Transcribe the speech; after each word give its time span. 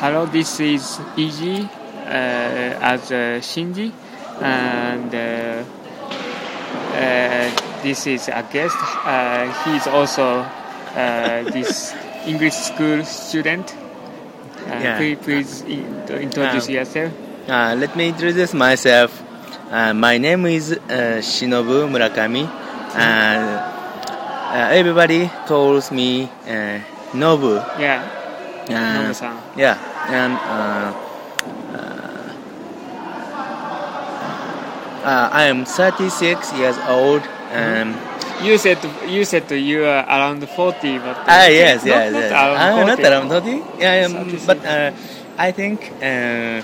Hello, 0.00 0.26
this 0.26 0.60
is 0.60 0.98
Iji 1.16 1.64
uh, 1.64 2.08
as 2.92 3.10
uh, 3.10 3.40
Shinji, 3.40 3.92
and 4.40 5.14
uh, 5.14 5.64
uh, 6.92 7.82
this 7.82 8.06
is 8.06 8.28
a 8.28 8.44
guest. 8.52 8.76
Uh, 9.04 9.48
he's 9.64 9.86
also 9.86 10.40
uh, 10.40 11.42
this 11.50 11.94
English 12.26 12.54
school 12.54 13.04
student. 13.04 13.74
Yeah. 14.66 14.98
Please, 14.98 15.18
please 15.22 15.60
in- 15.62 16.02
introduce 16.28 16.68
Um, 16.68 16.74
yourself. 16.74 17.12
Uh, 17.48 17.74
let 17.78 17.94
me 17.96 18.08
introduce 18.08 18.52
myself. 18.54 19.22
Uh, 19.70 19.94
my 19.94 20.18
name 20.18 20.46
is 20.46 20.72
uh, 20.72 21.22
Shinobu 21.22 21.86
Murakami. 21.88 22.44
Uh, 22.94 23.72
everybody 24.72 25.30
calls 25.46 25.90
me 25.90 26.24
uh, 26.46 26.80
Nobu. 27.14 27.56
Yeah, 27.78 28.02
Uh, 28.68 29.12
Yeah, 29.56 29.78
and 30.10 30.32
uh, 30.34 30.92
uh, 31.76 32.30
uh, 35.04 35.28
I 35.32 35.44
am 35.44 35.64
36 35.64 36.52
years 36.54 36.76
old. 36.88 37.22
Um, 37.54 37.94
You 38.42 38.58
said 38.58 38.76
you 39.08 39.24
said 39.24 39.50
you 39.50 39.84
are 39.88 40.04
around 40.04 40.44
40, 40.44 40.98
but 40.98 41.16
Ah, 41.26 41.46
yes, 41.48 41.80
not, 41.80 41.88
yes, 41.88 42.12
not 42.12 42.20
yes. 42.20 42.32
around 42.32 42.56
Ah, 42.60 42.84
40. 42.84 42.86
not 42.86 43.00
around 43.10 43.28
40. 43.32 43.62
Yeah, 43.80 44.04
um, 44.04 44.12
36. 44.12 44.44
but 44.44 44.58
uh, 44.66 44.90
I 45.38 45.52
think 45.52 45.78
uh, 46.02 46.60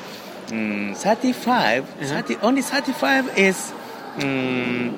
mm, 0.52 0.92
35, 0.94 1.84
Uh-huh. 1.88 2.20
30, 2.20 2.36
only 2.42 2.60
35 2.60 3.24
is 3.38 3.72
mm, 4.20 4.92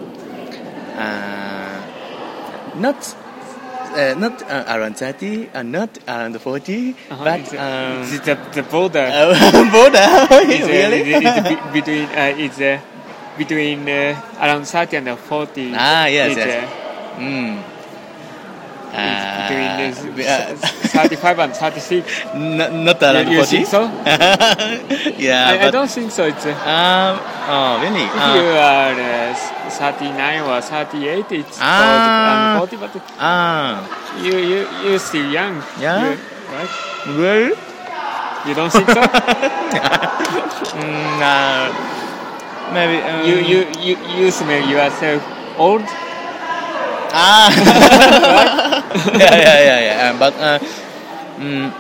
uh, 0.98 1.78
not 2.82 2.98
uh, 3.94 4.14
not 4.18 4.42
uh, 4.42 4.64
around 4.68 4.96
30 4.96 5.48
and 5.54 5.72
not 5.72 5.90
around 6.06 6.38
40, 6.40 6.94
Uh-huh, 7.10 7.24
but 7.24 7.40
it's, 7.40 7.52
um, 7.54 8.02
it's 8.02 8.20
the, 8.26 8.34
the 8.52 8.62
border. 8.62 9.06
uh, 9.12 9.70
border. 9.70 10.04
It's, 10.52 10.64
uh, 10.64 10.68
really? 10.68 11.00
it's, 11.14 11.48
be- 11.48 11.80
between 11.80 12.06
uh, 12.10 12.34
it's 12.44 12.60
uh, 12.60 12.80
between 13.38 13.88
uh, 13.88 14.14
around 14.40 14.64
30 14.66 14.96
and 14.96 15.18
40. 15.18 15.72
Ah, 15.74 16.06
yes, 16.06 16.36
yes. 16.36 16.64
Uh, 16.64 16.80
Mm. 17.14 17.62
between 18.94 19.70
Uh, 19.74 20.22
uh, 20.22 20.54
uh, 20.54 20.83
35 20.94 21.38
and 21.40 21.52
36. 21.54 22.06
not, 22.34 22.72
not 22.72 23.02
around 23.02 23.28
you 23.28 23.38
40. 23.42 23.50
think 23.50 23.66
so? 23.66 23.82
yeah, 25.18 25.50
I, 25.50 25.66
I 25.66 25.70
don't 25.70 25.90
think 25.90 26.10
so. 26.10 26.24
It's 26.30 26.46
uh, 26.46 26.54
um, 26.54 27.18
oh 27.50 27.82
really? 27.82 28.06
if 28.06 28.14
Uh, 28.14 28.34
you 28.38 28.46
are 28.54 28.94
uh, 28.94 29.70
39 29.70 30.42
or 30.46 30.60
38, 30.62 31.32
it's 31.32 31.58
Ah. 31.60 32.58
40, 32.62 32.76
and 32.78 32.86
40, 32.86 32.98
but 33.00 33.02
ah, 33.18 33.82
you 34.22 34.38
you 34.38 34.58
you're 34.86 34.98
still 35.02 35.26
young. 35.30 35.58
Yeah? 35.82 36.14
You, 36.14 36.18
right? 36.54 36.72
well. 37.18 37.46
You 38.46 38.52
don't 38.54 38.70
think 38.70 38.88
so? 38.90 39.00
Mm, 40.74 41.20
uh, 41.22 41.70
maybe 42.74 42.98
um, 43.02 43.22
you 43.26 43.36
you 43.38 43.58
you 43.78 43.94
you 44.16 44.26
smell 44.30 44.58
yourself 44.66 45.22
old. 45.58 45.82
ah 47.14 47.46
yeah 49.22 49.34
yeah 49.38 49.58
yeah 49.62 49.78
yeah 49.86 49.96
um, 50.10 50.18
but 50.18 50.34
uh, 50.34 50.58
mm, 51.38 51.70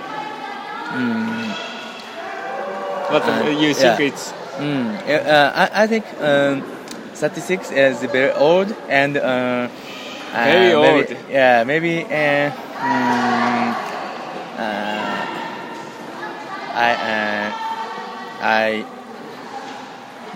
mm, 0.94 1.54
But 3.10 3.22
uh, 3.28 3.32
Uh, 3.32 3.48
you 3.50 3.68
yeah. 3.68 3.96
mm, 4.58 4.86
uh, 5.08 5.52
I, 5.54 5.84
I 5.84 5.86
think 5.86 6.04
um, 6.20 6.62
36 7.14 7.70
is 7.70 8.02
very 8.10 8.32
old 8.32 8.74
and 8.88 9.16
uh, 9.16 9.20
uh, 9.20 9.68
Very 10.32 10.74
maybe- 10.74 11.14
old. 11.14 11.16
yeah 11.30 11.64
maybe 11.64 12.02
uh, 12.04 12.50
mm, 12.50 13.68
uh, 14.58 15.16
I 16.74 16.90
uh, 17.12 17.46
I 18.42 18.84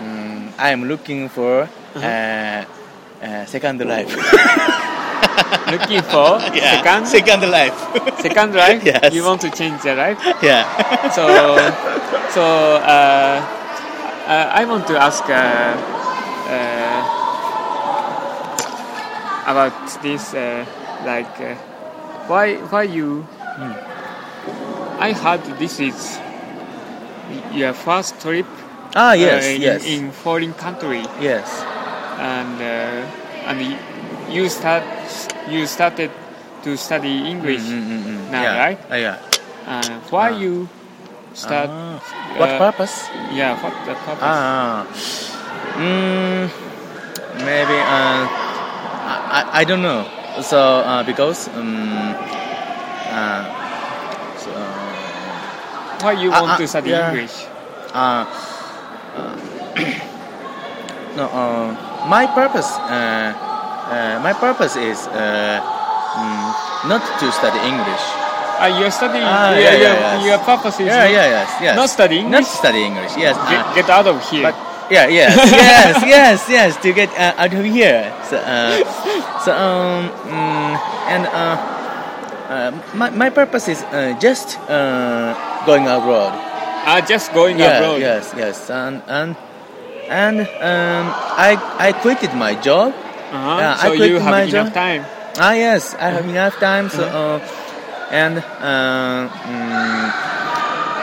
mm, 0.01 0.51
I 0.57 0.69
am 0.71 0.83
looking 0.87 1.29
for 1.29 1.67
Uh-huh. 1.95 2.05
uh, 2.05 2.63
uh, 3.25 3.45
second 3.45 3.81
life. 3.83 4.13
looking 5.71 6.01
for 6.03 6.39
Yeah, 6.53 6.81
second 6.81 7.07
second 7.07 7.41
life. 7.51 7.77
second 8.25 8.53
life. 8.55 8.83
Yes. 8.83 9.13
You 9.13 9.23
want 9.23 9.41
to 9.41 9.49
change 9.51 9.81
the 9.83 9.95
life. 9.95 10.19
yeah. 10.41 10.65
So 11.15 11.25
so 12.35 12.43
uh, 12.83 13.41
uh, 14.27 14.59
I 14.59 14.65
want 14.65 14.85
to 14.87 14.97
ask 14.97 15.23
uh, 15.29 15.33
uh, 16.49 17.17
about 19.47 19.73
this 20.01 20.33
uh, 20.33 20.65
like 21.05 21.39
uh, 21.41 21.55
why 22.27 22.55
why 22.71 22.83
you. 22.83 23.21
Hmm. 23.57 23.73
I 25.01 25.13
heard 25.13 25.43
this 25.59 25.79
is 25.79 26.19
your 27.53 27.73
first 27.73 28.19
trip 28.21 28.45
Ah 28.95 29.13
yes, 29.13 29.45
in, 29.47 29.61
yes, 29.61 29.85
in 29.85 30.11
foreign 30.11 30.53
country. 30.53 31.03
yes. 31.21 31.47
and 32.19 32.59
uh, 32.59 33.47
and 33.47 33.77
you 34.29 34.49
start 34.49 34.83
you 35.47 35.65
started 35.67 36.11
to 36.63 36.75
study 36.75 37.29
English 37.29 37.63
Mm, 37.63 37.83
mm, 37.87 38.01
mm. 38.03 38.19
now, 38.31 38.43
yeah. 38.43 38.57
right? 38.59 38.79
Uh, 38.91 38.95
yeah. 38.99 39.17
Uh, 39.67 39.99
why 40.11 40.29
Ah. 40.31 40.39
you 40.39 40.67
start? 41.33 41.69
Ah. 41.69 41.97
What 42.37 42.49
uh, 42.49 42.57
purpose? 42.59 43.07
Yeah, 43.31 43.55
what 43.61 43.73
the 43.85 43.95
purpose? 44.03 44.23
Ah. 44.23 44.83
Mm, 45.77 46.49
maybe 47.45 47.77
uh, 47.79 48.23
I, 49.31 49.61
I- 49.61 49.65
don't 49.65 49.81
know. 49.81 50.05
So 50.41 50.57
uh, 50.83 51.03
because 51.03 51.47
um, 51.55 52.15
uh, 53.11 53.43
so, 54.37 54.51
why 56.01 56.13
you 56.15 56.31
ah, 56.31 56.41
want 56.41 56.51
ah, 56.55 56.57
to 56.57 56.65
study 56.67 56.91
yeah. 56.91 57.11
English? 57.11 57.45
uh, 57.93 58.23
uh, 59.17 59.35
no, 61.17 61.25
uh, 61.31 61.67
my 62.07 62.25
purpose, 62.27 62.69
uh, 62.87 63.33
uh, 63.35 63.48
my 64.21 64.33
purpose 64.33 64.75
is 64.75 65.07
uh, 65.07 65.59
mm, 66.15 66.49
not 66.89 67.01
to 67.19 67.31
study 67.31 67.59
English. 67.65 68.03
Uh, 68.59 68.67
you're 68.79 68.91
studying. 68.91 69.23
Ah, 69.23 69.55
your, 69.55 69.61
yeah, 69.63 69.71
your, 69.71 69.95
yeah, 69.95 70.15
yes. 70.19 70.25
your 70.25 70.39
purpose 70.43 70.79
is 70.79 70.87
Yeah, 70.87 71.03
not, 71.07 71.11
yeah, 71.11 71.27
yes, 71.27 71.49
yes. 71.61 71.75
not 71.75 71.89
study 71.89 72.19
Not 72.23 72.43
English. 72.43 72.47
study 72.47 72.81
English. 72.83 73.13
Yes. 73.17 73.35
Get, 73.49 73.63
uh, 73.65 73.73
get 73.73 73.89
out 73.89 74.07
of 74.07 74.19
here. 74.29 74.43
but 74.51 74.55
yeah, 74.91 75.07
yes, 75.07 75.31
yes, 75.51 76.03
yes, 76.05 76.37
yes. 76.49 76.77
To 76.83 76.91
get 76.93 77.09
uh, 77.15 77.39
out 77.39 77.53
of 77.53 77.63
here. 77.65 78.11
So, 78.27 78.37
uh, 78.37 78.83
so 79.45 79.51
um, 79.55 80.09
mm, 80.27 80.73
and 81.07 81.23
uh, 81.27 81.55
uh, 82.49 82.71
my 82.93 83.09
my 83.11 83.29
purpose 83.29 83.67
is 83.69 83.81
uh, 83.93 84.17
just 84.19 84.59
uh, 84.69 85.33
going 85.65 85.87
abroad. 85.87 86.33
uh, 86.85 87.01
just 87.01 87.33
going 87.33 87.59
yeah, 87.59 87.77
abroad. 87.79 88.01
Yes, 88.01 88.33
yes, 88.35 88.69
and 88.69 89.01
and 89.07 89.37
and 90.09 90.41
um, 90.59 91.05
I 91.37 91.55
I 91.79 91.93
quitted 91.93 92.33
my 92.35 92.55
job. 92.59 92.91
Uh-huh. 93.31 93.75
I 93.77 93.87
so 93.89 93.95
quit 93.95 94.09
you 94.09 94.19
have 94.19 94.31
my 94.31 94.43
enough 94.43 94.67
job. 94.69 94.73
time. 94.73 95.01
Ah, 95.37 95.53
yes, 95.53 95.95
I 95.99 96.09
have 96.09 96.25
enough 96.27 96.55
time. 96.59 96.89
So, 96.89 97.03
Uh-huh. 97.03 97.37
uh, 97.37 98.11
and 98.11 98.37
uh, 98.41 99.29
mm, 99.29 100.05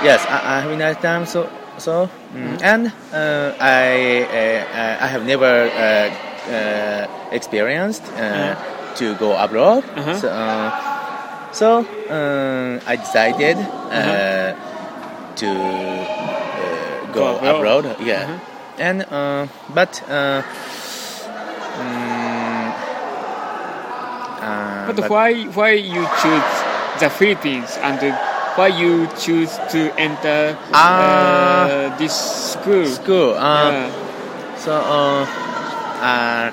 yes, 0.02 0.20
I, 0.26 0.58
I 0.58 0.60
have 0.66 0.72
enough 0.72 0.98
time. 1.00 1.24
So, 1.26 1.48
so, 1.78 2.10
mm, 2.34 2.58
and 2.62 2.90
uh, 3.14 3.54
I 3.60 4.26
uh, 4.26 5.04
I 5.04 5.06
have 5.06 5.24
never 5.24 5.70
uh, 5.70 6.10
uh, 6.50 7.06
experienced 7.30 8.02
uh, 8.18 8.54
to 8.98 9.14
go 9.22 9.36
abroad. 9.38 9.84
Uh-huh. 9.96 10.14
So, 10.18 10.28
uh, 10.28 10.68
so 11.52 11.68
uh, 12.10 12.80
I 12.90 12.96
decided 12.96 13.56
uh, 13.94 14.52
to 15.36 15.48
uh, 15.48 17.12
Go 17.14 17.20
go, 17.22 17.36
abroad. 17.38 17.84
abroad. 17.86 18.00
Yeah, 18.02 18.22
Uh-huh. 18.26 18.82
and 18.82 18.98
uh, 19.10 19.46
but. 19.72 20.02
Uh, 21.76 21.82
mm, 21.82 22.68
uh, 24.42 24.92
But, 24.92 25.10
why 25.10 25.44
why 25.54 25.70
you 25.72 26.02
choose 26.22 26.52
the 27.00 27.10
Philippines 27.10 27.76
and 27.82 27.98
uh, 28.02 28.16
why 28.56 28.68
you 28.68 29.06
choose 29.18 29.52
to 29.72 29.92
enter 29.98 30.56
Ah. 30.72 31.66
uh, 31.66 31.98
this 31.98 32.14
school? 32.14 32.86
school. 32.86 33.34
Uh, 33.36 33.70
Yeah. 33.70 33.90
So 34.56 34.72
uh, 34.72 35.22
uh, 36.00 36.46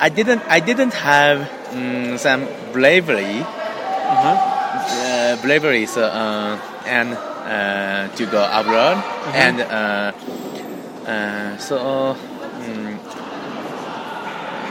I 0.00 0.08
didn't 0.08 0.42
I 0.48 0.60
didn't 0.60 0.94
have 0.94 1.44
mm, 1.74 2.18
some 2.18 2.46
bravery 2.72 3.42
Uh-huh. 3.42 4.36
uh, 4.36 5.32
bravery 5.42 5.86
so 5.86 6.04
uh, 6.04 6.56
and 6.86 7.16
uh, 7.48 8.08
to 8.16 8.22
go 8.28 8.44
abroad 8.44 9.00
and 9.32 9.60
uh, 9.60 10.12
uh, 11.08 11.56
so 11.58 12.14
mm, 12.60 12.91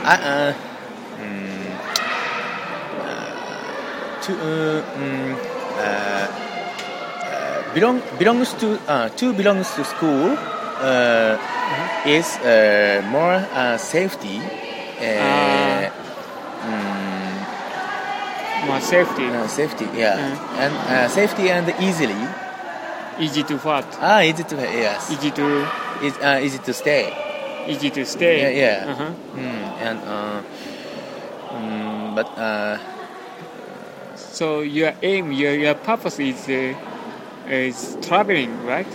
I 0.04 0.14
uh, 0.14 0.52
mm, 1.22 1.70
uh, 3.06 4.20
to 4.22 4.32
uh, 4.32 4.98
mm, 4.98 5.32
uh, 5.78 6.26
uh, 7.30 7.74
belong 7.74 8.02
belongs 8.18 8.52
to 8.60 8.78
uh, 8.88 9.08
to 9.10 9.32
belongs 9.32 9.70
to 9.74 9.84
school 9.84 10.36
uh, 10.82 11.38
is 12.06 12.36
uh, 12.42 13.02
more 13.10 13.34
uh, 13.54 13.76
safety. 13.78 14.40
Uh, 15.00 15.90
mm, 16.66 17.32
More 18.66 18.80
safety. 18.80 19.26
uh, 19.26 19.46
safety, 19.48 19.86
yeah, 19.94 20.18
Mm. 20.18 20.62
and 20.62 20.72
uh, 20.86 21.08
safety 21.08 21.50
and 21.50 21.66
easily, 21.80 22.22
Easy 23.18 23.42
to 23.42 23.56
what? 23.58 23.84
Ah, 24.00 24.22
easy 24.22 24.42
to 24.44 24.56
yes. 24.56 25.10
Easy 25.12 25.30
to 25.30 25.66
It's 26.00 26.16
uh, 26.22 26.40
easy 26.42 26.58
to 26.58 26.72
stay. 26.72 27.12
easy 27.68 27.90
to 27.90 28.04
stay. 28.06 28.40
Yeah, 28.40 28.52
yeah. 28.64 28.90
Uh-huh. 28.92 29.10
Mm, 29.36 29.51
and 29.82 29.98
uh, 30.06 30.40
mm, 31.54 32.14
but 32.14 32.28
uh, 32.38 32.78
So 34.16 34.60
your 34.60 34.92
aim, 35.02 35.32
your 35.32 35.54
your 35.54 35.74
purpose 35.74 36.18
is 36.18 36.48
uh, 36.48 36.74
is 37.48 37.96
traveling, 38.02 38.50
right? 38.64 38.86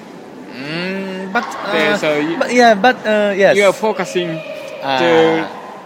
mm, 0.54 1.32
but 1.34 1.46
Yeah, 1.74 1.94
uh, 1.94 1.98
so 1.98 2.18
you- 2.20 2.38
but 2.38 2.52
yeah, 2.54 2.74
but 2.76 2.96
uh, 3.06 3.34
yes. 3.36 3.56
You 3.58 3.66
are 3.68 3.74
focusing 3.74 4.40
Ah. 4.84 5.00
to 5.00 5.10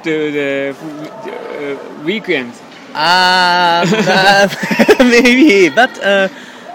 to 0.03 0.13
the 0.31 0.49
uh, 0.75 1.75
weekend. 2.05 2.53
Ah, 2.95 3.85
maybe, 4.99 5.69
but 5.69 5.91
uh, 6.03 6.27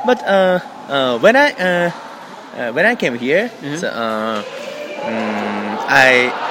but 0.07 0.19
uh, 0.27 0.59
uh, 0.89 1.19
when 1.19 1.37
I 1.37 1.53
uh, 1.53 1.91
uh, 2.57 2.71
when 2.73 2.87
I 2.87 2.95
came 2.97 3.15
here, 3.19 3.51
Mhm. 3.63 3.77
so, 3.79 3.89
uh, 3.89 4.43
mm, 5.05 5.69
I 5.89 6.33
mm, 6.33 6.46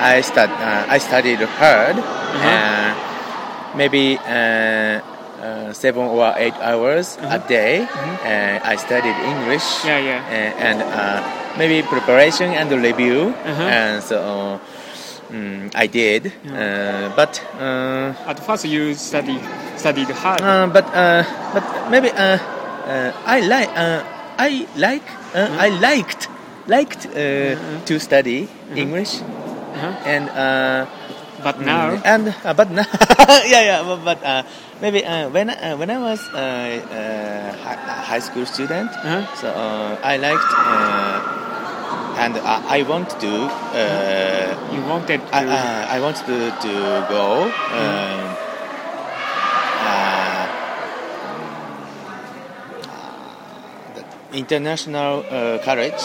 I 0.00 0.20
stud 0.20 0.50
uh, 0.50 0.84
I 0.88 0.98
studied 0.98 1.40
hard, 1.58 1.96
uh, 1.98 2.90
maybe 3.74 4.18
uh, 4.18 5.00
uh, 5.40 5.72
seven 5.72 6.04
or 6.06 6.34
eight 6.36 6.54
hours 6.60 7.18
a 7.22 7.38
day. 7.38 7.82
Uh, 7.84 8.60
I 8.62 8.76
studied 8.76 9.16
English, 9.24 9.84
Yeah, 9.84 9.98
yeah. 9.98 10.20
uh, 10.28 10.66
and 10.68 10.78
uh, 10.82 11.20
maybe 11.58 11.82
preparation 11.82 12.52
and 12.52 12.70
review, 12.72 13.32
Uh-huh. 13.44 13.62
and 13.62 14.02
so. 14.02 14.60
Mm, 15.26 15.74
I 15.74 15.88
did, 15.90 16.30
uh, 16.54 17.10
but 17.18 17.42
uh, 17.58 18.14
At 18.30 18.38
first, 18.46 18.62
you 18.64 18.94
study 18.94 19.42
studied 19.76 20.06
hard. 20.14 20.38
uh, 20.40 20.70
but 20.70 20.86
uh, 20.94 21.26
but 21.52 21.64
maybe 21.90 22.14
uh, 22.14 22.38
uh, 22.86 23.10
I 23.26 23.40
like 23.42 23.66
uh, 23.74 24.06
I 24.38 24.68
like 24.78 25.02
uh, 25.34 25.50
I 25.58 25.68
liked 25.82 26.28
liked 26.70 27.10
uh, 27.10 27.58
to 27.90 27.98
study 27.98 28.46
English 28.78 29.18
Uh-huh. 29.76 29.92
and 30.08 30.24
uh, 30.30 30.86
But 31.44 31.60
now, 31.60 31.92
mm, 31.92 32.00
and 32.04 32.34
uh, 32.44 32.54
but 32.56 32.70
now 32.72 32.88
yeah 33.44 33.60
yeah 33.60 33.78
but, 33.84 34.00
but 34.08 34.18
uh, 34.24 34.42
maybe 34.80 35.04
uh, 35.04 35.28
when 35.28 35.50
I- 35.52 35.60
uh, 35.72 35.76
when 35.76 35.90
I 35.92 35.98
was 36.00 36.18
uh, 36.32 36.40
uh, 36.40 38.00
high 38.08 38.18
school 38.24 38.46
student 38.48 38.88
Uh-huh. 39.04 39.22
so 39.36 39.46
uh, 39.52 40.00
I 40.02 40.16
liked 40.16 40.48
uh, 40.64 41.20
and 42.24 42.34
uh, 42.40 42.62
I 42.66 42.82
want 42.88 43.10
to 43.20 43.32
uh, 43.76 44.48
you 44.72 44.80
wanted 44.88 45.20
to. 45.20 45.36
I, 45.36 45.44
uh, 45.44 45.96
I 45.96 46.00
want 46.00 46.16
to, 46.24 46.36
to 46.64 46.72
go 47.12 47.52
the 53.94 54.36
international 54.38 55.24
uh, 55.30 55.58
college. 55.64 56.02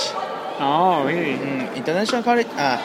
oh, 0.59 1.03
really? 1.05 1.35
Mm, 1.37 1.75
international 1.75 2.23
college. 2.23 2.47
Uh, 2.57 2.77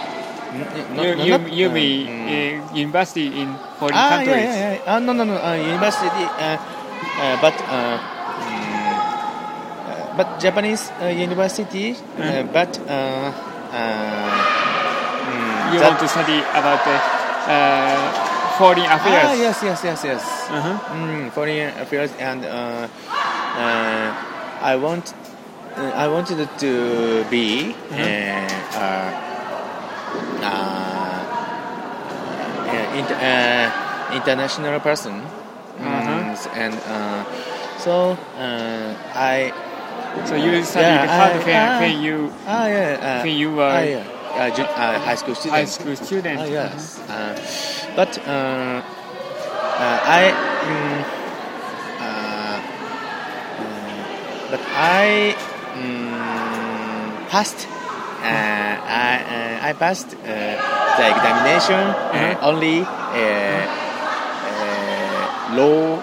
n- 0.52 0.98
you 1.02 1.10
you 1.24 1.34
you 1.50 1.66
uh, 1.68 1.72
mean 1.74 2.06
mm. 2.06 2.26
uh, 2.26 2.74
university 2.74 3.28
in 3.42 3.56
foreign 3.78 3.94
ah, 3.96 4.18
countries? 4.20 4.46
yeah, 4.46 4.54
yeah, 4.54 4.72
yeah. 4.84 4.94
Uh, 4.96 4.98
no, 5.00 5.12
no, 5.12 5.24
no. 5.24 5.36
Uh, 5.38 5.54
university. 5.58 6.24
Uh, 6.38 6.56
uh, 7.18 7.34
but 7.40 7.54
uh, 7.70 7.96
mm, 7.98 8.94
uh, 9.90 10.16
but 10.16 10.28
Japanese 10.40 10.90
uh, 11.02 11.06
university. 11.10 11.92
Uh, 12.18 12.42
Mm. 12.42 12.52
but 12.52 12.70
uh, 12.88 13.30
uh, 13.72 14.30
mm, 15.26 15.74
You 15.74 15.80
want 15.82 15.98
to 16.00 16.08
study 16.08 16.38
about 16.54 16.80
the 16.86 16.96
uh, 17.50 18.06
foreign 18.58 18.86
affairs? 18.86 19.26
Ah, 19.28 19.34
yes, 19.34 19.56
yes, 19.62 19.78
yes, 19.84 20.00
yes. 20.04 20.22
Uh-huh. 20.50 20.78
Mm, 20.94 21.30
foreign 21.32 21.70
affairs 21.78 22.10
and 22.18 22.44
uh, 22.44 22.86
uh, 23.58 24.08
I 24.62 24.76
want 24.76 25.12
uh, 25.76 25.92
I 25.94 26.08
wanted 26.08 26.38
to 26.58 26.72
be 27.28 27.74
Mhm. 27.90 28.00
uh, 28.00 28.00
uh, 28.00 28.80
uh, 28.80 28.80
uh, 28.80 29.35
inter- 32.96 33.20
uh, 33.20 34.14
international 34.16 34.80
person 34.80 35.20
Uh-huh. 35.76 36.08
Mm, 36.08 36.56
and 36.56 36.74
uh, 36.88 37.20
so 37.76 38.16
uh, 38.40 38.88
I 39.12 39.52
So 40.24 40.32
you 40.34 40.64
studied 40.64 41.04
Yeah, 41.04 41.04
hard 41.04 41.44
when, 41.44 41.60
ah. 41.60 41.80
when 41.84 42.00
you 42.00 42.32
ah 42.48 42.64
yeah 42.64 42.96
uh, 42.96 43.20
when 43.20 43.36
you 43.36 43.52
were 43.52 43.68
ah, 43.68 43.84
yeah, 43.84 44.00
uh, 44.40 44.48
ju- 44.56 44.64
uh, 44.72 44.96
high 45.04 45.20
school 45.20 45.36
student 45.36 45.52
high 45.60 45.68
school 45.68 45.92
student. 46.00 46.40
Ah, 46.40 46.48
yes. 46.48 46.96
Uh, 47.04 47.36
but 47.92 48.16
uh, 48.24 48.80
uh, 48.80 49.98
I. 50.20 50.32
Uh, 52.00 52.56
mm, 53.60 54.00
but 54.48 54.62
I 54.72 55.36
mm, 55.76 57.28
passed. 57.28 57.68
Uh, 58.26 58.74
I, 58.86 59.14
uh, 59.62 59.68
I 59.68 59.72
passed 59.78 60.10
uh, 60.14 60.54
the 60.98 61.04
examination 61.14 61.78
uh, 61.78 62.12
Mhm. 62.12 62.34
only 62.42 62.76
uh, 62.82 63.62
uh, 64.50 65.22
law. 65.54 65.98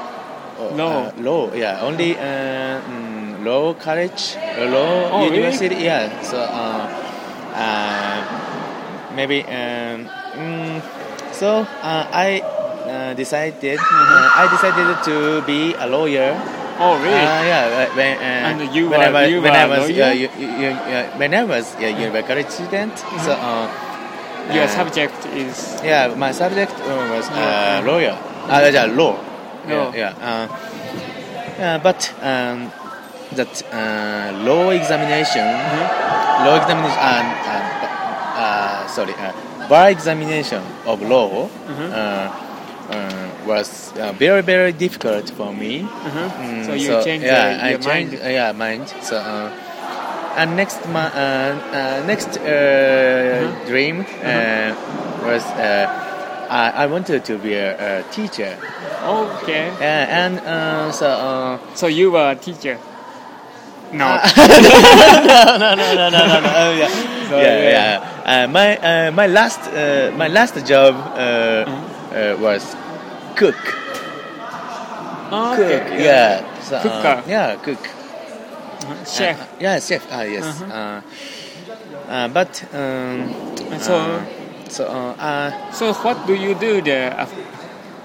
uh, 0.60 0.72
uh, 0.74 1.12
law, 1.20 1.52
yeah, 1.54 1.82
only 1.84 2.16
uh, 2.18 2.80
mm, 2.88 3.44
law 3.44 3.74
college, 3.74 4.38
uh, 4.58 4.66
law 4.72 5.10
Oh, 5.12 5.28
really? 5.28 5.36
university, 5.44 5.76
yeah. 5.84 6.08
So 6.24 6.38
uh, 6.40 6.88
uh, 7.54 8.18
maybe 9.16 9.44
um, 9.44 10.08
mm, 10.38 10.82
so 11.36 11.68
uh, 11.84 12.06
I 12.14 12.42
uh, 12.88 13.14
decided 13.14 13.80
uh, 13.80 14.40
I 14.42 14.48
decided 14.50 14.88
to 15.10 15.42
be 15.46 15.74
a 15.76 15.86
lawyer. 15.88 16.34
Oh, 16.84 17.00
really? 17.00 17.16
Uh, 17.16 17.44
yeah, 17.52 17.88
uh, 17.88 17.96
when, 17.96 18.18
uh, 18.18 18.50
And 18.50 18.76
you 18.76 18.90
when 18.90 19.00
I 19.02 19.08
were- 19.08 19.14
was, 19.24 19.30
you 19.32 19.42
when 19.42 19.54
were 19.54 19.58
I 19.58 19.64
a 19.64 19.70
was 19.70 19.90
lawyer? 19.90 20.04
uh, 20.04 20.12
you, 20.12 20.30
you, 20.38 20.70
uh, 20.70 21.18
when 21.18 21.34
I 21.34 21.44
was 21.44 21.66
a 21.80 21.90
university 21.90 22.44
student. 22.50 22.94
So 23.26 23.32
uh, 23.32 23.68
Your 24.52 24.66
uh, 24.68 24.68
subject 24.68 25.16
is 25.32 25.80
yeah, 25.84 26.12
my 26.18 26.32
subject 26.34 26.74
uh, 26.84 27.08
was 27.16 27.26
uh, 27.32 27.36
Yeah. 27.40 27.82
lawyer. 27.88 28.16
Uh, 28.52 28.70
yeah, 28.74 28.86
law. 28.92 29.16
Law. 29.72 29.92
Yeah, 29.96 29.96
yeah. 30.20 30.28
Uh, 30.28 30.46
yeah, 31.60 31.78
but 31.80 32.12
um, 32.22 32.68
that 33.40 33.54
uh, 33.72 34.36
law 34.44 34.70
examination, 34.76 35.48
Mhm. 35.48 35.86
law 36.46 36.56
examination, 36.60 37.00
uh, 37.00 37.24
uh, 37.48 38.44
uh, 38.44 38.88
sorry, 38.88 39.14
uh, 39.16 39.32
bar 39.70 39.90
examination 39.90 40.62
of 40.86 41.02
law 41.08 41.48
uh, 41.48 42.28
uh, 42.92 43.23
was 43.46 43.92
uh, 43.98 44.12
very 44.14 44.42
very 44.42 44.72
difficult 44.72 45.30
for 45.30 45.54
me. 45.54 45.82
uh-huh. 45.82 46.30
Mm, 46.42 46.66
so 46.66 46.74
you 46.74 47.04
changed 47.04 47.26
yeah, 47.26 47.60
I 47.62 47.70
your 47.72 47.80
changed, 47.80 48.14
mind. 48.14 48.26
uh, 48.26 48.30
yeah, 48.30 48.52
mind. 48.52 48.88
So, 49.02 49.18
uh, 49.18 49.50
and 50.38 50.56
next, 50.56 50.80
ma- 50.90 51.12
uh, 51.14 51.20
uh, 51.72 52.04
next 52.08 52.38
uh, 52.38 52.44
Uh-huh. 52.44 53.66
dream 53.68 54.02
uh, 54.24 54.74
was 55.26 55.44
uh, 55.58 55.88
I, 56.50 56.84
I 56.84 56.86
wanted 56.88 57.24
to 57.26 57.38
be 57.38 57.54
a, 57.56 58.00
a 58.00 58.04
teacher. 58.12 58.58
Okay. 59.04 59.70
Uh, 59.70 59.84
and 59.84 60.40
uh, 60.40 60.92
so. 60.92 61.08
Uh, 61.08 61.58
So 61.76 61.88
you 61.88 62.12
were 62.12 62.32
a 62.32 62.36
teacher. 62.36 62.78
No. 63.92 64.18
no, 64.38 65.58
no, 65.58 65.76
no, 65.76 65.94
no, 65.96 66.10
no, 66.10 66.26
no, 66.28 66.40
no. 66.42 66.50
Oh, 66.56 66.72
yeah, 66.78 66.88
So, 67.30 67.38
yeah, 67.40 67.58
yeah. 67.58 67.70
yeah. 67.70 68.44
Uh, 68.44 68.48
my 68.48 68.78
uh, 68.78 69.12
my 69.12 69.28
last 69.28 69.62
uh, 69.70 70.12
my 70.18 70.28
last 70.28 70.56
job 70.66 70.96
uh, 70.96 71.66
Mm-hmm. 71.66 72.16
uh, 72.16 72.42
was 72.42 72.76
cook. 73.36 73.56
okay. 75.32 75.80
Cook. 75.80 76.00
Yeah. 76.00 76.42
So, 76.62 76.76
uh, 76.78 76.82
Cooker. 76.84 77.18
yeah, 77.28 77.56
cook. 77.62 77.82
Uh-huh. 77.84 79.06
Chef. 79.06 79.38
Uh, 79.40 79.46
yeah, 79.60 79.80
chef. 79.80 80.04
Ah, 80.12 80.24
yes. 80.24 80.44
Uh-huh. 80.46 80.68
Uh, 80.72 81.02
uh, 82.12 82.28
but 82.30 82.52
um, 82.74 83.32
So- 83.80 83.96
uh, 83.96 84.22
so 84.70 84.82
uh, 84.88 85.14
uh, 85.18 85.50
So 85.72 85.94
what 85.94 86.26
do 86.28 86.34
you 86.36 86.54
do 86.56 86.82
there 86.82 87.12
af- 87.18 87.34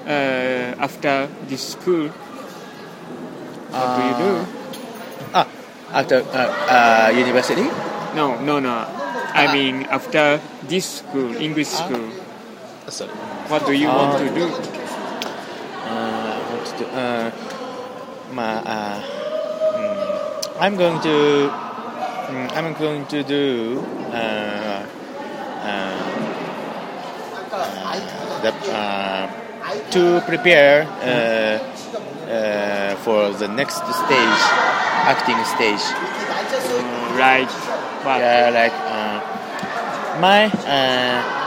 uh, 0.07 0.75
after 0.83 1.29
this 1.49 1.73
school? 1.77 2.09
What 3.73 3.89
do 3.97 4.01
you 4.07 4.15
do? 4.17 4.33
ah, 5.35 5.47
after 5.93 6.25
uh, 6.33 6.49
uh, 6.71 7.09
university. 7.13 7.69
No, 8.17 8.41
no, 8.41 8.59
no. 8.61 8.87
I 9.37 9.45
Ah. 9.47 9.53
mean 9.53 9.85
after 9.93 10.41
this 10.67 11.05
school, 11.05 11.37
English 11.37 11.69
Ah. 11.77 11.85
school. 11.85 12.07
Sorry. 12.89 13.13
What 13.53 13.67
do 13.69 13.73
you 13.77 13.89
want 13.93 14.17
Ah. 14.17 14.21
to 14.25 14.27
do? 14.33 14.47
Uh? 16.81 16.85
Uh, 16.85 17.31
my, 18.33 18.55
uh, 18.63 19.03
mm, 19.79 20.57
I'm 20.61 20.77
going 20.77 21.01
to. 21.01 21.51
mm, 22.29 22.53
I'm 22.57 22.75
going 22.75 23.07
to 23.07 23.23
do. 23.23 23.81
Uh, 24.13 24.87
uh, 25.63 26.09
the, 28.43 28.53
uh, 28.73 29.27
to 29.91 30.21
prepare 30.27 30.85
uh, 31.03 31.59
uh, 32.31 32.97
for 32.97 33.31
the 33.33 33.49
next 33.49 33.77
stage, 33.77 34.41
acting 35.09 35.39
stage. 35.45 35.83
Right. 37.19 37.51
Yeah, 38.05 38.51
like 38.55 38.73
uh, 38.73 40.21
my 40.21 40.47
uh, 40.47 41.39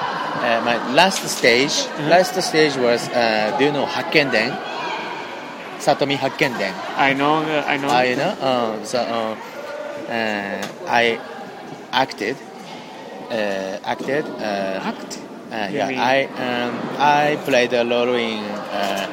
uh, 0.41 0.61
my 0.65 0.77
last 0.93 1.23
stage. 1.29 1.87
Last 2.09 2.35
stage 2.41 2.75
was 2.75 3.07
uh, 3.09 3.55
do 3.57 3.65
you 3.65 3.71
know 3.71 3.85
Hakkenden? 3.85 4.70
Satomi 5.81 6.15
Hakkenden. 6.17 6.73
I 6.97 7.13
know. 7.13 7.41
I 7.41 7.77
know. 7.77 7.89
Uh, 7.89 8.01
you 8.05 8.15
know, 8.15 8.33
uh, 8.41 8.83
so 8.85 8.99
uh, 9.01 9.35
uh, 10.11 10.61
I 10.87 11.19
acted, 11.91 12.37
uh, 13.29 13.79
acted. 13.83 14.25
Uh, 14.37 14.89
Act. 14.91 15.17
uh, 15.51 15.67
yeah, 15.73 15.87
mean- 15.89 15.99
I 15.99 16.25
um, 16.37 16.71
I 16.99 17.37
played 17.45 17.73
a 17.73 17.83
role 17.83 18.13
in 18.13 18.43
uh, 18.45 19.09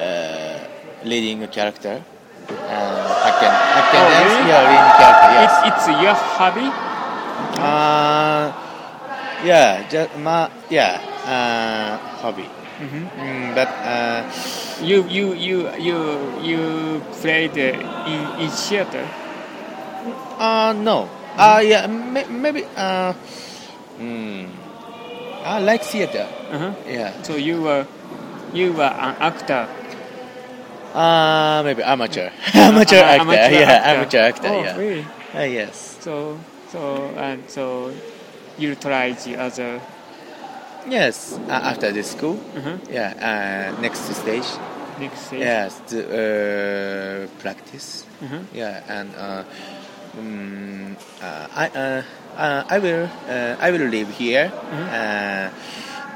uh, 0.00 0.58
leading 1.04 1.46
character. 1.48 2.00
Uh, 2.48 3.24
Hakken, 3.24 3.52
Hakkenden, 3.52 4.08
Oh, 4.08 4.24
really? 4.24 4.48
yeah, 4.48 4.60
leading 4.72 4.94
character. 5.00 5.30
Yes. 5.36 5.52
It's 5.68 5.84
it's 5.88 6.00
your 6.02 6.16
hobby. 6.16 6.68
Uh, 7.60 8.48
yeah, 9.44 9.84
just 9.92 10.08
my 10.18 10.48
yeah, 10.70 11.00
uh, 11.28 11.98
hobby. 12.24 12.48
hmm 12.80 13.04
Mm, 13.18 13.54
but 13.54 13.68
uh, 13.84 14.22
You 14.80 15.02
you 15.10 15.34
you 15.34 15.58
you 15.78 15.98
you 16.42 16.60
played 17.20 17.58
uh, 17.58 18.06
in 18.06 18.20
in 18.46 18.50
theater. 18.50 19.02
uh, 20.38 20.72
no. 20.72 21.08
Uh, 21.36 21.60
yeah, 21.62 21.86
may, 21.86 22.24
maybe. 22.30 22.64
Uh, 22.76 23.12
mm, 23.98 24.46
I 25.44 25.58
like 25.60 25.82
theater. 25.82 26.26
Uh-huh. 26.50 26.72
Yeah. 26.86 27.10
So 27.22 27.34
you 27.36 27.62
were 27.62 27.86
you 28.54 28.72
were 28.72 28.90
an 28.90 29.14
actor. 29.20 29.66
Uh, 30.94 31.62
maybe 31.64 31.82
amateur. 31.82 32.30
amateur 32.54 33.02
Uh, 33.02 33.18
actor. 33.18 33.22
amateur 33.22 33.50
yeah, 33.52 33.70
actor. 33.70 33.90
amateur 33.98 34.18
actor. 34.20 34.48
Oh, 34.48 34.62
yeah. 34.62 34.76
really? 34.78 35.04
Uh, 35.34 35.42
yes. 35.46 35.96
So 36.00 36.38
so 36.72 37.10
and 37.16 37.42
so 37.50 37.92
you 38.58 38.74
tried 38.74 39.18
the 39.26 39.36
other. 39.36 39.80
Yes. 40.90 41.38
Uh, 41.48 41.52
after 41.52 41.92
the 41.92 42.02
school. 42.02 42.38
Uh-huh. 42.56 42.76
Yeah. 42.90 43.14
Uh, 43.76 43.80
next 43.80 44.00
stage. 44.14 44.46
Next 44.98 45.20
stage. 45.26 45.40
Yes. 45.40 45.80
To 45.88 45.98
uh, 46.02 47.26
practice. 47.40 48.04
Uh-huh. 48.22 48.38
Yeah, 48.54 48.82
and 48.88 49.14
uh, 49.14 49.44
I 51.54 51.68
uh, 51.68 52.02
uh, 52.36 52.64
I 52.68 52.78
will 52.78 53.08
uh, 53.28 53.56
I 53.60 53.70
will 53.70 53.86
live 53.86 54.10
here 54.10 54.50
Mm-hmm. 54.50 54.88
uh, 54.88 55.50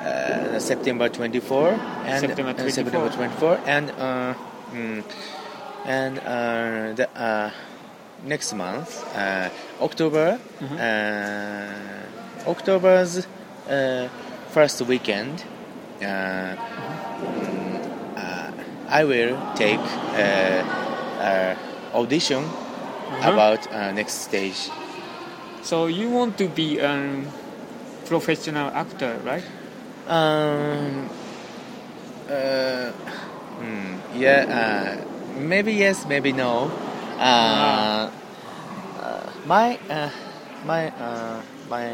uh, 0.03 0.59
September 0.59 1.09
24 1.09 1.69
and 2.07 2.21
September 2.21 2.51
uh, 2.59 2.71
September 2.71 3.09
24. 3.09 3.57
24 3.57 3.61
and 3.67 3.91
uh, 3.91 4.35
mm, 4.75 5.05
and 5.85 6.19
uh, 6.19 6.93
the 6.95 7.07
uh, 7.15 7.51
next 8.25 8.53
month 8.55 9.05
uh, 9.15 9.49
October 9.81 10.39
October's 12.47 13.27
uh, 13.69 14.09
first 14.53 14.81
weekend. 14.83 15.45
Uh, 16.01 16.57
mm, 17.41 17.79
uh, 18.17 18.51
I 18.89 19.05
will 19.05 19.39
take 19.57 19.81
uh, 20.15 20.63
uh, 21.21 21.55
audition 21.95 22.45
Uh-huh. 23.13 23.31
about 23.33 23.61
uh, 23.73 23.93
next 23.93 24.25
stage. 24.29 24.71
So 25.63 25.87
you 25.87 26.09
want 26.11 26.39
to 26.39 26.49
be 26.49 26.79
a 26.79 27.25
professional 28.07 28.71
actor, 28.75 29.19
right? 29.25 29.45
Um, 30.09 31.09
uh, 32.29 32.91
hmm, 33.59 33.97
yeah, 34.17 34.45
uh, 34.49 35.39
maybe 35.41 35.73
yes, 35.75 36.07
maybe 36.07 36.33
no. 36.33 36.71
Uh, 37.19 38.11
uh, 39.01 39.31
my 39.47 39.79
uh, 39.91 40.11
my 40.67 40.89
uh, 40.91 41.43
my 41.73 41.89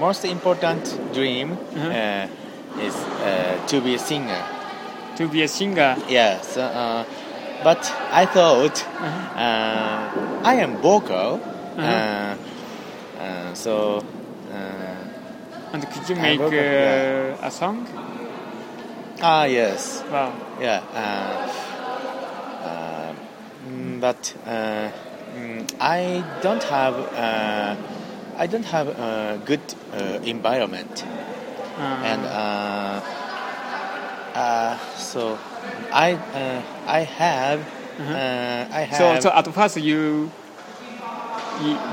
most 0.00 0.24
important 0.24 0.82
dream 1.14 1.48
Uh-huh. 1.52 1.90
uh, 2.00 2.82
is 2.86 2.94
uh, 3.22 3.66
to 3.70 3.80
be 3.80 3.94
a 3.94 3.98
singer. 3.98 4.42
To 5.16 5.28
be 5.28 5.42
a 5.44 5.48
singer. 5.48 5.94
Yes, 6.08 6.56
uh, 6.56 7.04
but 7.62 7.82
I 8.12 8.26
thought 8.26 8.76
Uh-huh. 8.82 9.44
uh, 9.46 10.50
I 10.52 10.54
am 10.64 10.72
vocal, 10.82 11.38
Uh-huh. 11.78 11.86
uh, 11.86 12.34
uh, 13.22 13.54
so. 13.54 14.02
Uh, 14.50 15.74
And 15.74 15.82
could 15.92 16.08
you 16.10 16.16
make 16.16 16.40
uh, 16.40 16.46
it, 16.46 17.38
a 17.42 17.50
song? 17.50 17.86
ah, 19.22 19.44
yes. 19.44 20.02
Wow. 20.12 20.30
Yeah, 20.60 20.80
uh, 20.94 21.34
uh, 22.68 23.12
mm, 23.66 24.00
but 24.00 24.22
uh, 24.46 24.88
mm, 25.36 25.62
I 25.80 26.22
don't 26.42 26.62
have 26.64 26.94
uh, 27.18 27.74
I 28.36 28.46
don't 28.46 28.64
have 28.66 28.88
a 28.88 29.40
good 29.44 29.62
uh, 29.92 30.18
environment, 30.24 31.04
Uh, 31.74 31.82
and 32.06 32.22
uh, 32.26 33.00
uh, 34.34 34.78
so 34.96 35.38
I 35.92 36.14
uh, 36.14 36.62
I 36.86 37.00
have 37.02 37.60
uh, 37.98 38.66
I 38.70 38.82
have 38.86 39.22
so 39.22 39.28
so 39.30 39.34
at 39.34 39.46
first 39.54 39.76
you 39.78 40.30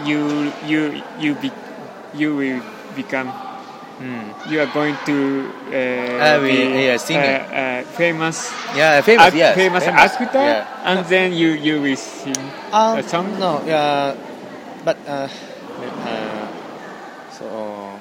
you 0.06 0.52
you 0.66 1.02
you 1.20 1.36
be, 1.36 1.52
you 2.14 2.36
will 2.36 2.62
become 2.96 3.32
mm, 4.02 4.26
you 4.50 4.60
are 4.62 4.70
going 4.74 4.96
to 5.06 5.50
uh, 5.70 6.24
I 6.24 6.38
will- 6.38 6.46
be 6.46 6.86
yeah, 6.86 6.98
uh, 6.98 7.56
uh, 7.56 7.84
famous. 7.98 8.52
Yeah 8.76 9.02
famous 9.02 9.28
act- 9.28 9.36
yes 9.36 9.56
famous, 9.56 9.84
actor 9.88 10.40
yeah. 10.42 10.66
and 10.86 11.06
then 11.06 11.34
you 11.34 11.50
you 11.58 11.82
will 11.82 11.98
sing 11.98 12.38
Um, 12.72 12.98
a 13.00 13.04
song? 13.04 13.28
No, 13.40 13.60
uh, 13.68 14.16
but 14.86 14.98
uh, 15.08 15.28
uh, 15.28 15.30
so 17.42 17.48
um, 17.50 18.00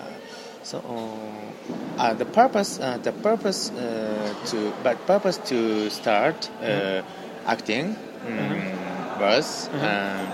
uh, 0.00 0.06
so 0.62 0.78
uh, 1.98 2.14
the 2.14 2.24
purpose 2.24 2.78
uh, 2.80 2.98
the 3.02 3.12
purpose 3.12 3.70
uh, 3.72 4.34
to 4.46 4.72
but 4.82 4.94
purpose 5.06 5.38
to 5.38 5.90
start 5.90 6.50
uh, 6.62 7.02
acting 7.46 7.96
um, 8.26 8.62
was 9.20 9.68
Mhm. 9.74 9.82
um, 9.82 10.26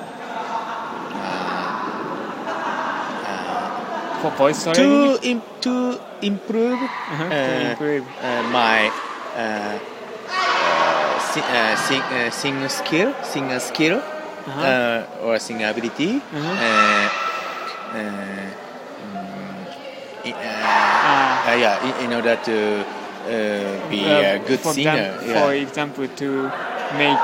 uh, 1.17 1.67
uh, 3.27 4.21
for 4.23 4.31
voice 4.37 4.65
to 4.65 5.19
im- 5.23 5.43
to 5.61 5.99
improve 6.23 6.81
Uh-huh, 6.83 7.29
to 7.29 7.35
uh, 7.35 7.71
improve. 7.73 8.05
uh, 8.23 8.43
my 8.53 8.87
uh, 9.37 9.79
uh, 10.31 11.19
si- 11.33 11.41
uh, 11.43 11.75
sing, 11.77 12.03
uh, 12.03 12.31
sing 12.31 12.69
skill, 12.69 13.15
singer 13.23 13.59
skill, 13.61 14.03
Uh-huh. 14.47 14.61
uh, 14.63 15.25
or 15.27 15.39
sing 15.39 15.63
ability. 15.63 16.17
Uh-huh. 16.17 16.39
Uh, 16.41 17.07
uh, 17.93 18.49
mm, 19.05 19.67
uh, 20.27 20.33
Ah. 20.33 21.55
yeah, 21.55 21.81
in, 21.85 21.93
in 22.07 22.11
order 22.17 22.37
to 22.45 22.57
uh, 22.81 23.89
be 23.91 24.05
Uh, 24.07 24.37
a 24.37 24.39
good 24.41 24.61
for 24.61 24.73
singer. 24.73 24.97
exam- 25.17 25.29
yeah. 25.29 25.35
For 25.41 25.51
example, 25.55 26.07
to 26.09 26.29
make 26.97 27.21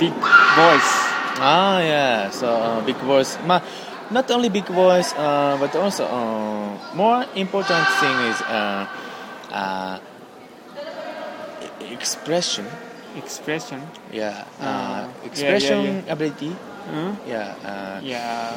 big 0.00 0.14
voice. 0.56 0.92
Ah, 1.38 1.78
yeah. 1.80 2.30
So 2.30 2.48
uh, 2.48 2.80
big 2.84 2.96
voice. 3.04 3.36
Ma, 3.44 3.60
not 4.10 4.30
only 4.30 4.48
big 4.48 4.66
voice, 4.66 5.12
uh, 5.16 5.56
but 5.60 5.74
also 5.76 6.04
uh, 6.08 6.72
more 6.96 7.24
important 7.36 7.84
thing 8.00 8.16
is 8.32 8.38
uh, 8.48 8.86
expression. 11.92 12.64
Expression. 13.16 13.80
Yeah. 14.12 14.44
Ah, 14.60 14.60
Uh, 14.60 15.08
yeah, 15.08 15.26
expression 15.28 15.80
yeah, 16.06 16.12
ability. 16.12 16.52
Yeah. 17.26 17.54
Uh, 17.64 17.98
Yeah. 18.04 18.52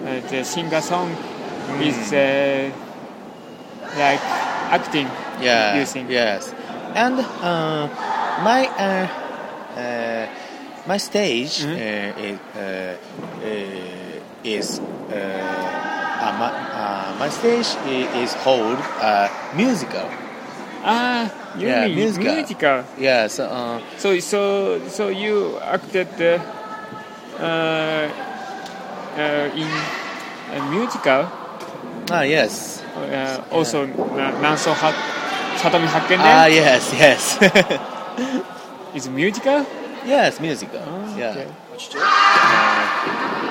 Uh, 0.00 0.20
the 0.32 0.40
singer 0.44 0.80
song 0.80 1.12
Mm. 1.68 1.82
is 1.84 1.98
uh, 2.12 2.72
like 4.00 4.22
acting. 4.72 5.08
yeah. 5.40 5.76
Using. 5.76 6.08
Yes. 6.10 6.52
And 6.96 7.20
uh, 7.20 7.86
my 8.42 8.66
uh, 8.80 9.06
uh, 9.76 10.24
my 10.88 10.96
stage 10.98 11.62
Mhm. 11.64 11.76
uh, 11.76 12.26
is, 12.28 12.38
uh, 12.56 12.96
uh, 13.44 14.44
is 14.44 14.80
uh, 15.12 15.14
uh, 15.14 16.32
my, 16.40 16.50
uh, 16.50 17.08
my 17.20 17.28
stage 17.28 17.68
i- 17.86 18.08
is 18.24 18.32
hold 18.44 18.78
uh, 19.04 19.28
musical. 19.54 20.08
Ah, 20.82 21.28
you 21.58 21.68
Yeah, 21.68 21.86
mean 21.86 21.94
musical. 21.94 22.34
musical. 22.34 22.84
Yeah. 22.98 23.26
So 23.28 23.44
uh, 23.44 23.80
So 23.98 24.18
so 24.20 24.80
so 24.88 25.08
you 25.08 25.58
acted 25.60 26.08
uh, 26.20 26.38
uh, 27.38 28.08
uh, 29.16 29.50
in 29.60 29.68
a 30.56 30.60
musical. 30.72 31.28
ah 32.10 32.22
yes. 32.24 32.82
Uh, 32.96 33.38
also, 33.52 33.84
uh, 33.86 34.32
Nanso 34.42 34.72
ha- 34.74 34.96
Satomi 35.60 35.86
Hakkenden 35.86 36.26
Ah 36.26 36.46
yes 36.46 36.90
yes 36.96 37.38
is 38.96 39.06
it 39.06 39.12
musical. 39.12 39.64
yes 40.04 40.40
musical. 40.40 40.80
Ah, 40.80 41.16
yeah. 41.16 41.30
okay. 41.36 41.48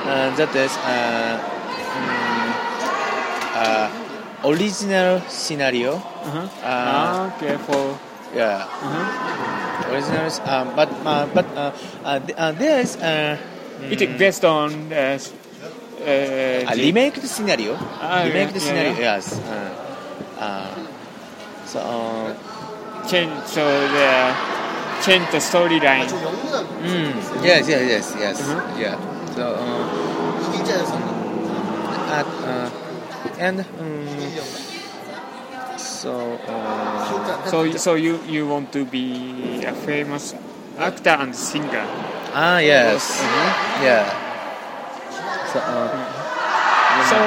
Uh, 0.10 0.30
that 0.36 0.50
is 0.56 0.74
uh, 0.84 1.38
mm, 1.38 2.50
uh, 3.56 3.88
original 4.46 5.22
scenario. 5.28 5.96
Uh-huh. 5.96 6.40
Uh, 6.64 6.66
ah, 6.66 7.36
okay. 7.36 7.58
For 7.66 7.98
Yeah, 8.36 8.62
uh-huh. 8.62 9.90
original. 9.92 10.30
Um, 10.46 10.70
but 10.78 10.90
uh, 11.06 11.26
but 11.34 11.46
uh, 11.58 11.72
uh, 12.06 12.20
th- 12.22 12.38
uh, 12.38 12.52
there 12.54 12.80
is 12.80 12.94
uh, 13.02 13.38
it 13.90 14.02
is 14.02 14.10
based 14.22 14.46
on 14.46 14.70
uh, 14.94 15.18
uh, 15.18 16.70
a 16.70 16.74
the- 16.76 16.84
remake 16.94 17.18
scenario. 17.26 17.74
Ah, 18.02 18.22
remake 18.24 18.54
yeah, 18.54 18.60
scenario. 18.62 18.94
yeah, 18.94 19.18
Yes. 19.18 19.26
Uh, 19.42 19.74
uh, 20.40 20.74
So 21.70 21.78
uh, 21.82 22.34
change 23.06 23.30
so 23.46 23.62
the 23.94 24.10
change 25.06 25.26
the 25.30 25.38
storyline. 25.38 26.10
mm, 26.82 27.14
yes, 27.46 27.66
yes, 27.70 27.82
yes, 27.86 28.06
yes, 28.18 28.38
Mhm. 28.42 28.58
yeah. 28.82 28.98
So 29.38 29.54
uh, 29.54 30.80
at, 32.10 32.26
uh, 32.26 32.70
and 33.38 33.60
um, 33.80 34.32
so 35.78 36.12
uh, 36.48 37.50
So 37.50 37.72
so 37.78 37.94
you 37.96 38.20
you 38.28 38.48
want 38.48 38.72
to 38.74 38.86
be 38.86 39.64
a 39.66 39.74
famous 39.74 40.36
actor 40.78 41.16
and 41.20 41.34
singer. 41.36 41.86
ah 42.34 42.60
yes, 42.60 43.04
Mhm. 43.24 43.50
yeah. 43.84 44.06
So 45.52 45.60
uh, 45.60 45.90
So 47.10 47.18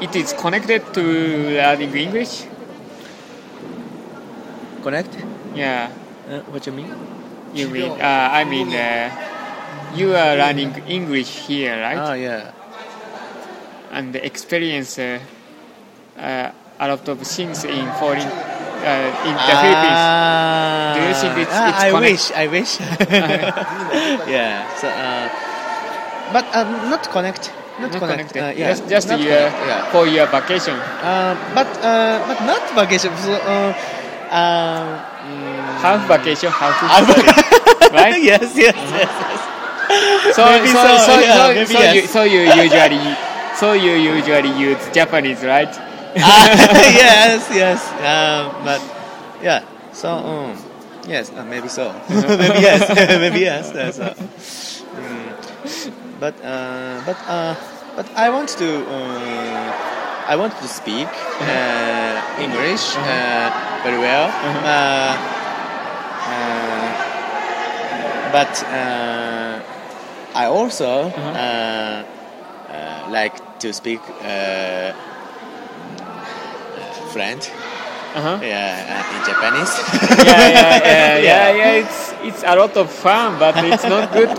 it 0.04 0.12
is 0.16 0.32
connected 0.32 0.82
to 0.94 1.02
learning 1.56 1.94
English. 1.96 2.46
connect. 4.82 5.18
Yeah, 5.54 5.90
Uh, 6.26 6.42
what 6.50 6.66
you 6.66 6.72
mean? 6.74 6.90
you 7.54 7.68
mean 7.70 7.90
uh, 8.02 8.26
I 8.34 8.42
mean 8.44 8.66
uh, 8.74 9.06
you 9.94 10.10
are 10.14 10.34
learning 10.34 10.74
English 10.90 11.46
here, 11.46 11.78
right? 11.80 11.98
Ah 12.02 12.14
yeah. 12.18 12.50
And 13.96 14.12
experience 14.16 14.98
uh, 15.00 15.18
uh, 16.20 16.50
a 16.78 16.86
lot 16.88 17.08
of 17.08 17.18
things 17.24 17.64
in 17.64 17.88
foreign 17.96 18.28
uh, 18.28 19.26
in 19.28 19.34
the 19.34 19.54
Philippines. 19.56 20.02
Ah, 20.04 20.92
Do 20.94 21.00
you 21.08 21.14
think 21.16 21.34
it's- 21.40 21.56
ah, 21.56 21.68
it's 21.72 21.82
I 21.82 21.88
connect- 21.90 22.12
wish, 22.12 22.24
I 22.36 22.44
wish. 22.52 22.72
yeah. 24.28 24.68
So, 24.76 24.86
uh, 24.88 25.26
but 26.32 26.44
uh, 26.54 26.64
not 26.92 27.02
connect. 27.10 27.52
Not, 27.80 27.92
Not 27.92 28.00
connect. 28.00 28.32
connected. 28.32 28.40
Uh, 28.42 28.52
yeah. 28.56 28.68
Just 28.72 28.88
just 28.88 29.06
not 29.08 29.20
your, 29.20 29.36
connect, 29.52 29.66
yeah. 29.68 29.90
for 29.92 30.04
your 30.08 30.26
vacation. 30.28 30.76
Uh, 31.04 31.36
but 31.56 31.68
uh, 31.84 32.20
but 32.28 32.38
not 32.48 32.62
vacation. 32.76 33.12
So, 33.20 33.32
uh, 33.32 33.72
um, 34.32 35.00
Half 35.80 36.08
vacation, 36.08 36.48
half 36.50 36.72
Ah, 36.88 37.04
right? 37.92 38.16
yes, 38.30 38.56
yes, 38.56 38.72
yes, 38.76 39.12
yes. 39.12 39.40
So 40.36 40.44
Maybe 40.44 40.68
so 40.72 40.80
so, 40.80 40.96
so, 41.04 41.14
yeah, 41.20 41.36
so, 41.36 41.64
so, 41.68 41.80
you, 41.92 42.00
so 42.08 42.20
you 42.24 42.40
usually 42.48 43.12
so 43.56 43.72
you 43.72 43.92
usually 43.92 44.52
use 44.58 44.78
Japanese, 44.92 45.42
right? 45.42 45.72
Ah, 46.18 46.48
yes, 46.92 47.48
yes. 47.50 47.80
Um, 48.04 48.52
but 48.64 48.80
yeah. 49.42 49.64
So 49.92 50.12
um, 50.12 50.56
yes, 51.08 51.32
uh, 51.32 51.44
maybe 51.44 51.68
so. 51.68 51.92
maybe 52.08 52.60
yes. 52.60 52.88
maybe 53.20 53.40
yes. 53.40 53.72
uh, 53.72 53.92
so. 53.92 54.14
Mm. 54.96 55.32
But 56.20 56.34
uh, 56.44 57.00
but 57.04 57.16
uh, 57.28 57.54
but 57.96 58.06
I 58.16 58.30
want 58.30 58.48
to 58.60 58.84
uh, 58.88 59.72
I 60.28 60.36
want 60.36 60.56
to 60.58 60.68
speak 60.68 61.08
uh, 61.40 62.40
English 62.40 62.96
uh, 62.96 63.48
very 63.84 63.98
well. 63.98 64.28
Uh, 64.64 65.16
uh, 66.28 66.86
but 68.32 68.52
uh, 68.68 69.60
I 70.34 70.44
also 70.46 71.08
uh, 71.08 71.20
uh, 71.32 72.04
like 73.10 73.58
to 73.60 73.72
speak 73.72 74.00
uh, 74.22 74.92
French. 77.12 77.50
Uh-huh. 78.16 78.40
Yeah, 78.40 79.04
uh, 79.04 79.12
in 79.12 79.20
Japanese. 79.28 79.72
yeah, 80.24 80.48
yeah, 80.48 80.80
yeah, 80.84 81.18
yeah, 81.18 81.46
yeah. 81.52 81.80
It's 81.84 82.00
it's 82.24 82.42
a 82.44 82.56
lot 82.56 82.72
of 82.76 82.88
fun, 82.88 83.38
but 83.38 83.52
it's 83.60 83.84
not 83.84 84.08
good 84.12 84.32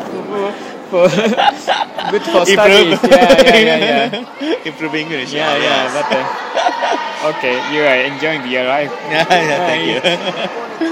for, 0.89 1.05
good 2.11 2.25
for 2.25 2.41
studies. 2.45 2.97
Improve. 2.97 3.11
Yeah, 3.11 3.37
yeah, 3.45 3.77
yeah, 3.77 4.25
yeah. 4.41 4.65
Improve 4.65 4.95
English. 4.95 5.29
Yeah, 5.29 5.53
yeah, 5.57 5.61
yes. 5.61 5.93
but 5.93 6.09
uh, 6.09 7.29
okay, 7.37 7.55
you 7.69 7.85
are 7.85 8.01
enjoying 8.01 8.49
your 8.49 8.65
life. 8.65 8.89
yeah, 9.13 9.29
yeah, 9.29 9.57
thank 9.69 9.83
you. 9.85 9.99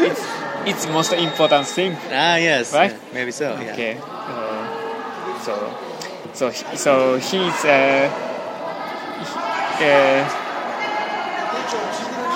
It's 0.06 0.22
it's 0.70 0.84
most 0.86 1.14
important 1.14 1.66
thing. 1.66 1.98
ah, 2.14 2.38
yes. 2.38 2.70
Right? 2.70 2.94
yeah, 2.94 3.14
maybe 3.18 3.32
so. 3.34 3.50
Yeah. 3.58 3.74
Okay. 3.74 3.98
Uh, 3.98 5.42
so 5.42 5.85
so 6.36 6.52
so 6.52 7.18
he's 7.18 7.60
uh, 7.66 8.10
he- 9.20 9.86
uh, 9.86 10.22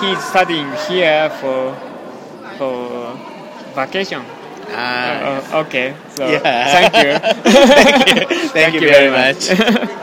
he's 0.00 0.22
studying 0.24 0.70
here 0.88 1.30
for 1.40 1.76
for 2.58 3.16
vacation. 3.76 4.22
Ah, 4.72 5.42
Uh, 5.52 5.62
okay. 5.66 5.94
So 6.16 6.24
Yeah. 6.30 6.40
thank 6.74 6.92
you. 7.02 7.10
thank 7.82 8.06
you. 8.08 8.18
Thank, 8.54 8.74
you 8.74 8.80
very 8.86 9.10
much. 9.10 9.50